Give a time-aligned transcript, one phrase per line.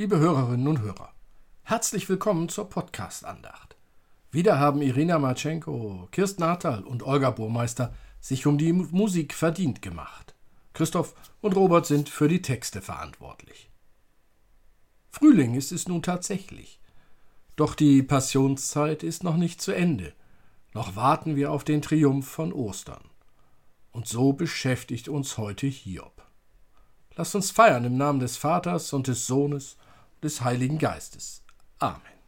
[0.00, 1.12] Liebe Hörerinnen und Hörer,
[1.62, 3.76] herzlich willkommen zur Podcast-Andacht.
[4.30, 10.34] Wieder haben Irina Matschenko, Kirsten Hartal und Olga Burmeister sich um die Musik verdient gemacht.
[10.72, 13.68] Christoph und Robert sind für die Texte verantwortlich.
[15.10, 16.80] Frühling ist es nun tatsächlich.
[17.56, 20.14] Doch die Passionszeit ist noch nicht zu Ende.
[20.72, 23.04] Noch warten wir auf den Triumph von Ostern.
[23.92, 26.22] Und so beschäftigt uns heute Hiob.
[27.16, 29.76] Lasst uns feiern im Namen des Vaters und des Sohnes
[30.22, 31.42] des Heiligen Geistes.
[31.78, 32.19] Amen.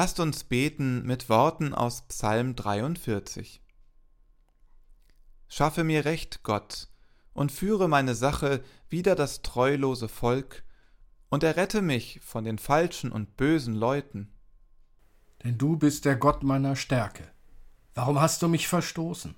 [0.00, 3.60] Lasst uns beten mit Worten aus Psalm 43.
[5.46, 6.88] Schaffe mir Recht, Gott,
[7.32, 10.64] und führe meine Sache wider das treulose Volk,
[11.30, 14.32] und errette mich von den falschen und bösen Leuten.
[15.44, 17.22] Denn du bist der Gott meiner Stärke.
[17.94, 19.34] Warum hast du mich verstoßen?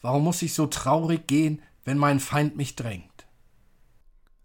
[0.00, 3.26] Warum muss ich so traurig gehen, wenn mein Feind mich drängt?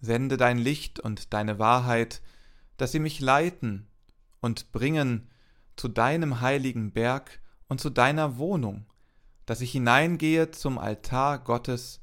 [0.01, 2.21] Sende dein Licht und deine Wahrheit,
[2.77, 3.87] dass sie mich leiten
[4.39, 5.29] und bringen
[5.75, 8.85] zu deinem heiligen Berg und zu deiner Wohnung,
[9.45, 12.01] dass ich hineingehe zum Altar Gottes,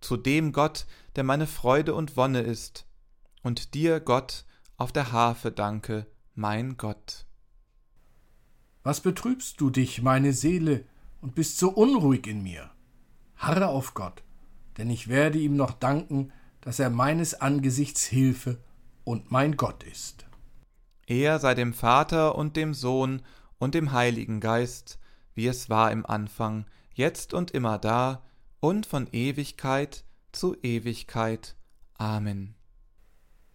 [0.00, 0.86] zu dem Gott,
[1.16, 2.86] der meine Freude und Wonne ist,
[3.42, 4.44] und dir, Gott,
[4.76, 7.26] auf der Harfe danke, mein Gott.
[8.82, 10.84] Was betrübst du dich, meine Seele,
[11.20, 12.70] und bist so unruhig in mir?
[13.36, 14.22] Harre auf Gott,
[14.76, 18.58] denn ich werde ihm noch danken, dass er meines Angesichts Hilfe
[19.04, 20.26] und mein Gott ist.
[21.06, 23.22] Er sei dem Vater und dem Sohn
[23.58, 24.98] und dem Heiligen Geist,
[25.34, 28.22] wie es war im Anfang, jetzt und immer da
[28.60, 31.56] und von Ewigkeit zu Ewigkeit.
[31.94, 32.54] Amen.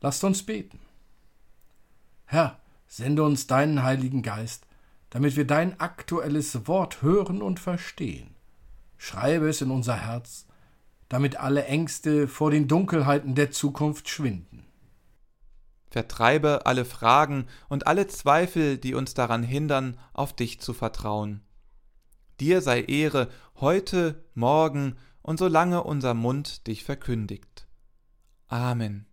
[0.02, 0.80] Lasst uns beten.
[2.26, 4.66] Herr, sende uns deinen Heiligen Geist,
[5.10, 8.36] damit wir dein aktuelles Wort hören und verstehen.
[8.98, 10.48] Schreibe es in unser Herz,
[11.10, 14.66] damit alle Ängste vor den Dunkelheiten der Zukunft schwinden.
[15.92, 21.42] Vertreibe alle Fragen und alle Zweifel, die uns daran hindern, auf dich zu vertrauen.
[22.40, 27.68] Dir sei Ehre heute, morgen und solange unser Mund dich verkündigt.
[28.48, 29.06] Amen.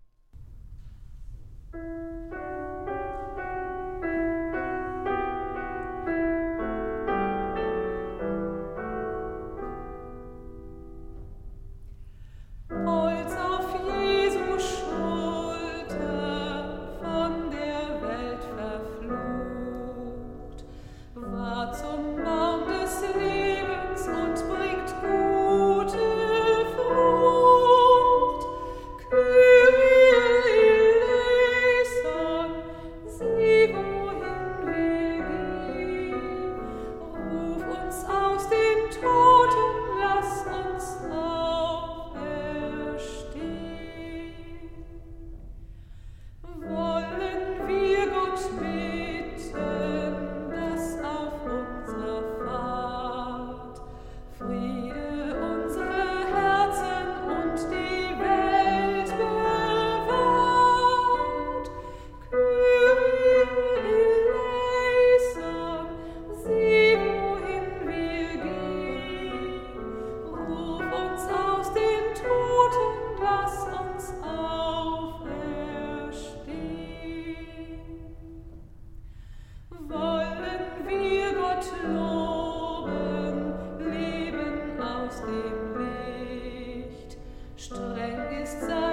[88.17, 88.90] when it's time.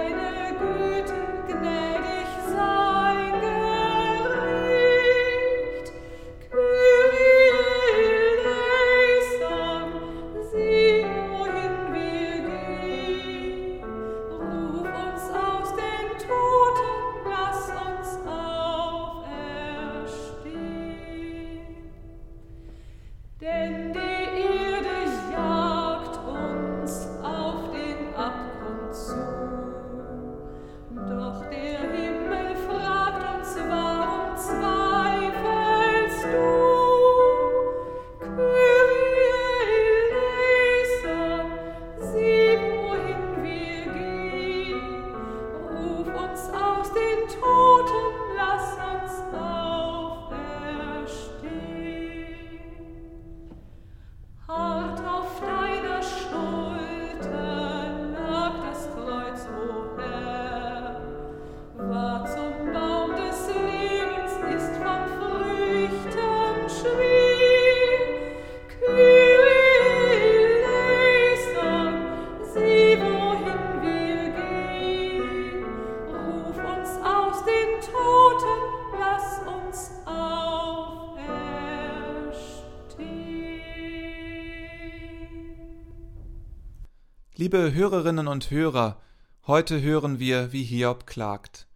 [87.40, 89.00] Liebe Hörerinnen und Hörer,
[89.46, 91.68] heute hören wir, wie Hiob klagt.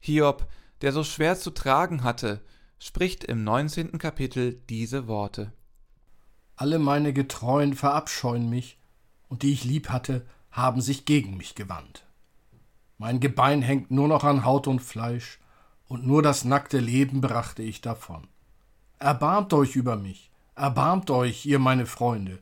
[0.00, 0.46] Hiob,
[0.82, 2.42] der so schwer zu tragen hatte,
[2.78, 3.96] spricht im 19.
[3.96, 5.54] Kapitel diese Worte.
[6.56, 8.78] Alle meine Getreuen verabscheuen mich,
[9.28, 12.04] und die ich lieb hatte, haben sich gegen mich gewandt.
[12.98, 15.38] Mein Gebein hängt nur noch an Haut und Fleisch,
[15.86, 18.28] und nur das nackte Leben brachte ich davon.
[18.98, 22.40] Erbarmt euch über mich, erbarmt euch, ihr meine Freunde,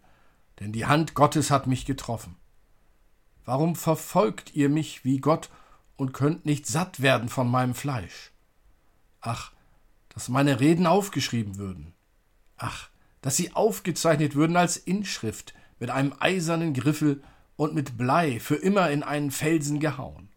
[0.59, 2.35] denn die Hand Gottes hat mich getroffen.
[3.47, 5.51] Warum verfolgt ihr mich wie Gott
[5.97, 8.33] und könnt nicht satt werden von meinem Fleisch?
[9.21, 9.53] Ach,
[10.09, 11.95] dass meine Reden aufgeschrieben würden.
[12.59, 12.91] Ach,
[13.23, 17.23] dass sie aufgezeichnet würden als Inschrift mit einem eisernen Griffel
[17.55, 20.29] und mit Blei für immer in einen Felsen gehauen.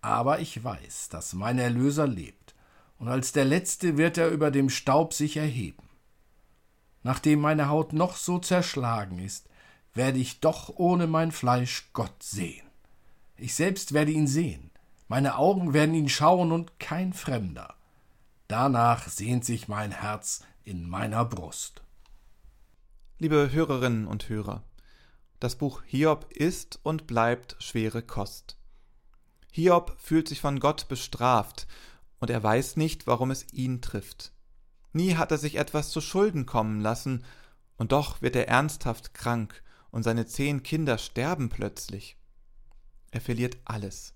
[0.00, 2.54] Aber ich weiß, dass mein Erlöser lebt,
[2.98, 5.88] und als der Letzte wird er über dem Staub sich erheben.
[7.04, 9.47] Nachdem meine Haut noch so zerschlagen ist,
[9.98, 12.64] werde ich doch ohne mein Fleisch Gott sehen.
[13.36, 14.70] Ich selbst werde ihn sehen,
[15.08, 17.74] meine Augen werden ihn schauen und kein Fremder.
[18.46, 21.82] Danach sehnt sich mein Herz in meiner Brust.
[23.18, 24.62] Liebe Hörerinnen und Hörer,
[25.40, 28.56] das Buch Hiob ist und bleibt schwere Kost.
[29.50, 31.66] Hiob fühlt sich von Gott bestraft,
[32.20, 34.32] und er weiß nicht, warum es ihn trifft.
[34.92, 37.24] Nie hat er sich etwas zu Schulden kommen lassen,
[37.76, 42.16] und doch wird er ernsthaft krank und seine zehn Kinder sterben plötzlich.
[43.10, 44.14] Er verliert alles.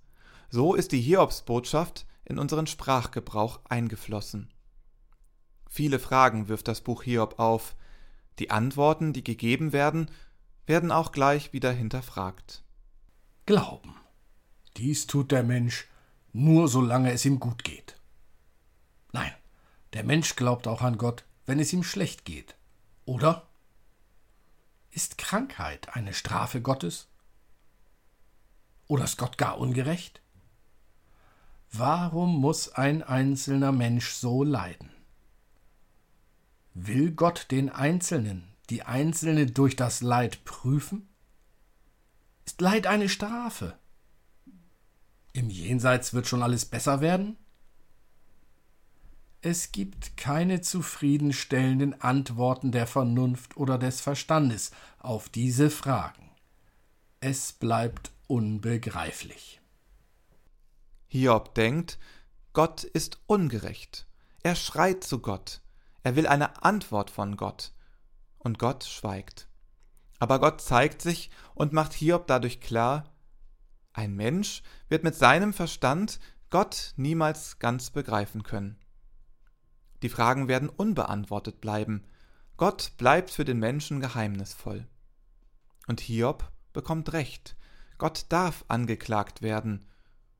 [0.51, 4.53] So ist die Hiobsbotschaft in unseren Sprachgebrauch eingeflossen.
[5.69, 7.75] Viele Fragen wirft das Buch Hiob auf.
[8.39, 10.11] Die Antworten, die gegeben werden,
[10.67, 12.63] werden auch gleich wieder hinterfragt.
[13.47, 13.95] Glauben.
[14.77, 15.89] Dies tut der Mensch
[16.33, 17.99] nur solange es ihm gut geht.
[19.13, 19.33] Nein,
[19.93, 22.57] der Mensch glaubt auch an Gott, wenn es ihm schlecht geht.
[23.05, 23.49] Oder?
[24.95, 27.09] Ist Krankheit eine Strafe Gottes?
[28.89, 30.21] Oder ist Gott gar ungerecht?
[31.73, 34.91] Warum muss ein einzelner Mensch so leiden?
[36.75, 41.09] Will Gott den Einzelnen, die Einzelne durch das Leid prüfen?
[42.45, 43.79] Ist Leid eine Strafe?
[45.33, 47.39] Im Jenseits wird schon alles besser werden?
[49.45, 54.71] Es gibt keine zufriedenstellenden Antworten der Vernunft oder des Verstandes
[55.01, 56.31] auf diese Fragen.
[57.19, 59.61] Es bleibt unbegreiflich.
[61.09, 61.99] Hiob denkt,
[62.53, 64.07] Gott ist ungerecht.
[64.45, 65.61] Er schreit zu Gott.
[66.05, 67.73] Er will eine Antwort von Gott.
[68.39, 69.49] Und Gott schweigt.
[70.21, 73.13] Aber Gott zeigt sich und macht Hiob dadurch klar,
[73.93, 78.79] ein Mensch wird mit seinem Verstand Gott niemals ganz begreifen können.
[80.03, 82.05] Die Fragen werden unbeantwortet bleiben.
[82.57, 84.87] Gott bleibt für den Menschen geheimnisvoll.
[85.87, 87.57] Und Hiob bekommt Recht.
[87.99, 89.87] Gott darf angeklagt werden.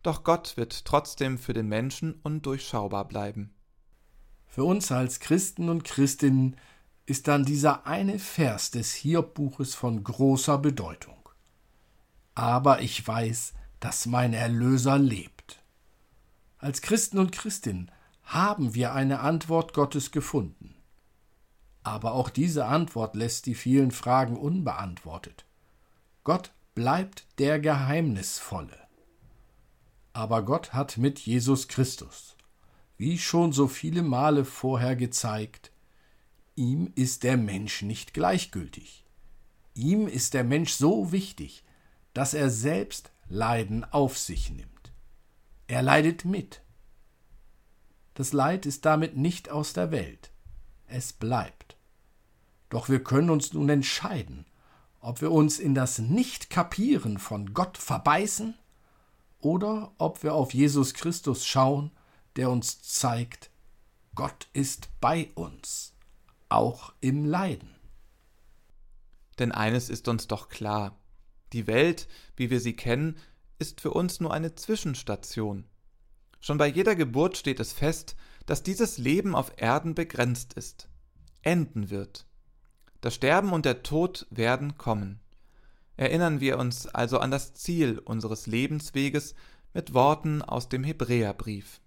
[0.03, 3.55] Doch Gott wird trotzdem für den Menschen undurchschaubar bleiben.
[4.47, 6.57] Für uns als Christen und Christinnen
[7.07, 11.29] ist dann dieser eine Vers des Hiob-Buches von großer Bedeutung.
[12.35, 15.63] Aber ich weiß, dass mein Erlöser lebt.
[16.59, 17.91] Als Christen und Christinnen
[18.23, 20.75] haben wir eine Antwort Gottes gefunden.
[21.83, 25.45] Aber auch diese Antwort lässt die vielen Fragen unbeantwortet.
[26.25, 28.79] Gott bleibt der Geheimnisvolle.
[30.13, 32.37] Aber Gott hat mit Jesus Christus,
[32.99, 35.73] wie schon so viele Male vorher gezeigt,
[36.55, 39.05] ihm ist der Mensch nicht gleichgültig.
[39.75, 41.65] Ihm ist der Mensch so wichtig,
[42.15, 44.93] dass er selbst Leiden auf sich nimmt.
[45.67, 46.61] Er leidet mit.
[48.15, 50.31] Das Leid ist damit nicht aus der Welt.
[50.87, 51.77] Es bleibt.
[52.69, 54.47] Doch wir können uns nun entscheiden,
[55.01, 58.55] ob wir uns in das Nicht-Kapieren von Gott verbeißen
[59.41, 61.91] oder ob wir auf Jesus Christus schauen,
[62.37, 63.51] der uns zeigt,
[64.15, 65.95] Gott ist bei uns,
[66.49, 67.75] auch im Leiden.
[69.39, 70.99] Denn eines ist uns doch klar,
[71.53, 73.17] die Welt, wie wir sie kennen,
[73.59, 75.65] ist für uns nur eine Zwischenstation.
[76.43, 80.89] Schon bei jeder Geburt steht es fest, dass dieses Leben auf Erden begrenzt ist,
[81.41, 82.27] enden wird.
[83.01, 85.21] Das Sterben und der Tod werden kommen.
[85.97, 89.37] Erinnern wir uns also an das Ziel unseres Lebensweges
[89.73, 91.81] mit Worten aus dem Hebräerbrief.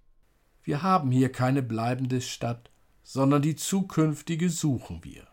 [0.64, 2.72] Wir haben hier keine bleibende Stadt,
[3.04, 5.28] sondern die zukünftige suchen wir.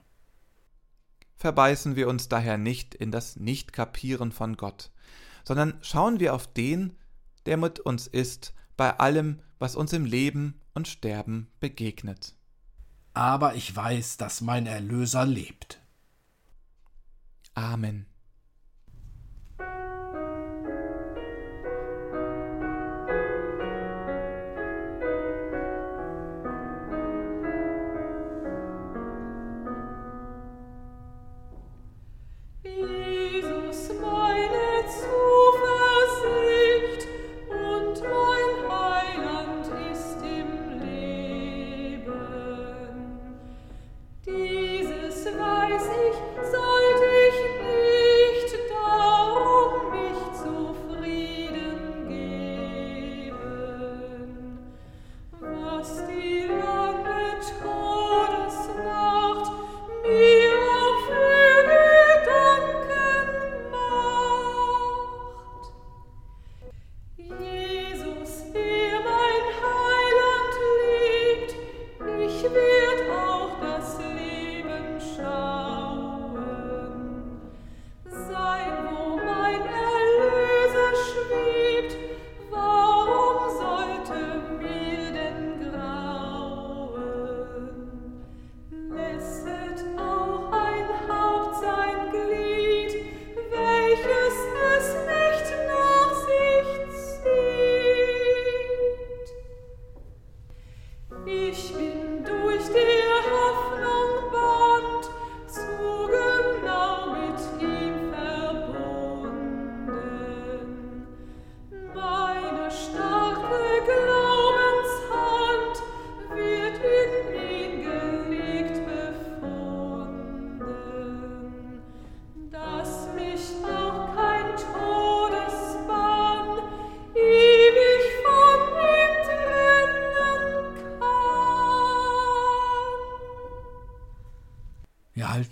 [1.37, 4.91] Verbeißen wir uns daher nicht in das Nichtkapieren von Gott,
[5.45, 6.97] sondern schauen wir auf den,
[7.47, 8.53] der mit uns ist,
[8.83, 12.35] bei allem, was uns im Leben und Sterben begegnet.
[13.15, 15.81] Aber ich weiß, dass mein Erlöser lebt.
[17.55, 18.07] Amen.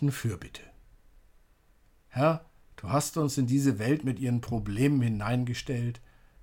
[0.00, 0.62] Halten Fürbitte.
[2.08, 6.00] Herr, du hast uns in diese Welt mit ihren Problemen hineingestellt,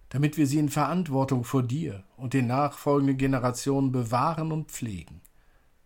[0.10, 5.22] damit wir sie in Verantwortung vor dir und den nachfolgenden Generationen bewahren und pflegen.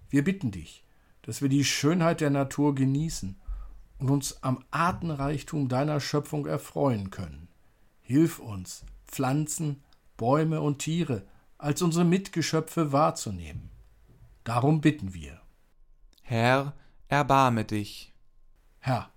[0.10, 0.84] Wir bitten dich,
[1.22, 3.40] dass wir die Schönheit der Natur genießen
[4.00, 7.48] und uns am Artenreichtum deiner Schöpfung erfreuen können.
[8.02, 9.82] Hilf uns, Pflanzen,
[10.18, 11.24] Bäume und Tiere
[11.58, 13.70] als unsere Mitgeschöpfe wahrzunehmen.
[14.44, 15.40] Darum bitten wir.
[16.22, 16.74] Herr,
[17.12, 18.14] erbarme dich.
[18.80, 19.12] Herr,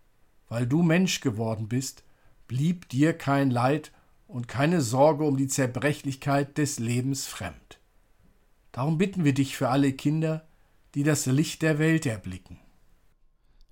[0.48, 2.02] weil du Mensch geworden bist,
[2.48, 3.92] blieb dir kein Leid
[4.26, 7.78] und keine Sorge um die Zerbrechlichkeit des Lebens fremd.
[8.72, 10.44] Darum bitten wir dich für alle Kinder,
[10.96, 12.58] die das Licht der Welt erblicken.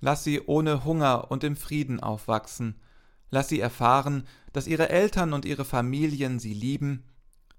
[0.00, 2.80] Lass sie ohne Hunger und im Frieden aufwachsen,
[3.30, 7.02] lass sie erfahren, dass ihre Eltern und ihre Familien sie lieben,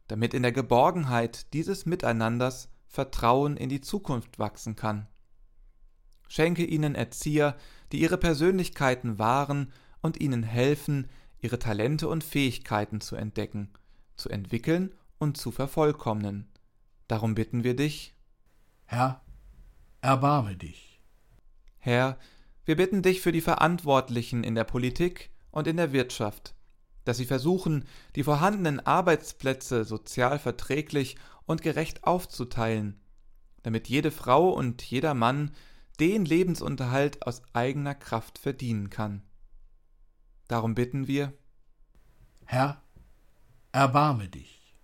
[0.08, 5.08] damit in der Geborgenheit dieses Miteinanders Vertrauen in die Zukunft wachsen kann.
[6.28, 7.56] Schenke ihnen Erzieher,
[7.92, 11.08] die ihre Persönlichkeiten wahren und ihnen helfen,
[11.40, 13.72] ihre Talente und Fähigkeiten zu entdecken,
[14.16, 16.50] zu entwickeln und zu vervollkommnen.
[17.08, 18.16] Darum bitten wir dich.
[18.86, 19.22] Herr,
[20.02, 21.02] erbarme dich.
[21.80, 22.18] Herr,
[22.66, 26.56] wir bitten dich für die Verantwortlichen in der Politik und in der Wirtschaft,
[27.04, 33.02] dass sie versuchen, die vorhandenen Arbeitsplätze sozial verträglich und gerecht aufzuteilen,
[33.64, 35.52] damit jede Frau und jeder Mann
[36.00, 39.24] den Lebensunterhalt aus eigener Kraft verdienen kann.
[40.48, 41.34] Darum bitten wir,
[42.46, 42.82] Herr,
[43.72, 44.76] erbarme dich.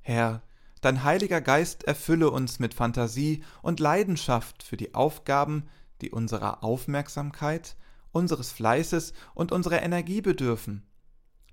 [0.00, 0.42] Herr,
[0.80, 5.68] dein Heiliger Geist erfülle uns mit Fantasie und Leidenschaft für die Aufgaben,
[6.00, 7.76] die unserer Aufmerksamkeit,
[8.12, 10.86] unseres Fleißes und unserer Energie bedürfen,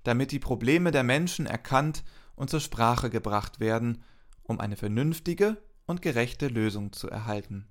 [0.02, 2.04] damit die Probleme der Menschen erkannt
[2.34, 4.02] und zur Sprache gebracht werden,
[4.42, 7.68] um eine vernünftige und gerechte Lösung zu erhalten.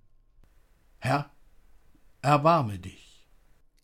[1.00, 1.32] Herr,
[2.22, 3.28] erbarme dich.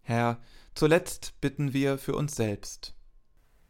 [0.02, 0.39] Herr,
[0.76, 2.95] zuletzt bitten wir für uns selbst.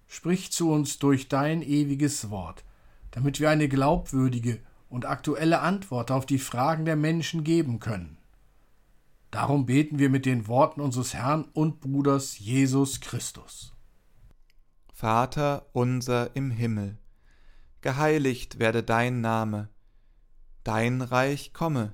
[0.08, 2.64] Sprich zu uns durch dein ewiges Wort,
[3.12, 8.18] damit wir eine glaubwürdige und aktuelle Antwort auf die Fragen der Menschen geben können.
[9.32, 13.74] Darum beten wir mit den Worten unseres Herrn und Bruders Jesus Christus.
[14.94, 17.00] Vater unser im Himmel,
[17.82, 19.70] geheiligt werde dein Name,
[20.64, 21.94] dein Reich komme,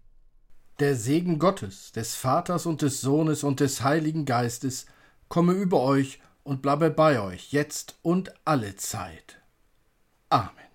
[0.81, 4.87] Der Segen Gottes, des Vaters und des Sohnes und des Heiligen Geistes
[5.27, 9.39] komme über euch und bleibe bei euch jetzt und alle Zeit.
[10.29, 10.70] Amen.